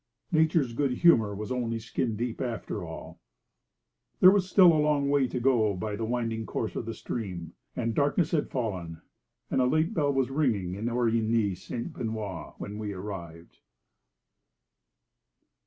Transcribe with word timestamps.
Nature's 0.31 0.73
good 0.73 0.93
humour 0.93 1.35
was 1.35 1.51
only 1.51 1.77
skin 1.77 2.15
deep 2.15 2.41
after 2.41 2.83
all. 2.83 3.19
There 4.19 4.31
was 4.31 4.49
still 4.49 4.73
a 4.73 4.81
long 4.81 5.11
way 5.11 5.27
to 5.27 5.39
go 5.39 5.75
by 5.75 5.95
the 5.95 6.05
winding 6.05 6.47
course 6.47 6.75
of 6.75 6.87
the 6.87 6.95
stream, 6.95 7.53
and 7.75 7.93
darkness 7.93 8.31
had 8.31 8.49
fallen, 8.49 9.03
and 9.51 9.61
a 9.61 9.65
late 9.65 9.93
bell 9.93 10.11
was 10.11 10.31
ringing 10.31 10.73
in 10.73 10.87
Origny 10.89 11.53
Sainte 11.55 11.93
Benoîte, 11.93 12.55
when 12.57 12.79
we 12.79 12.93
arrived. 12.93 13.59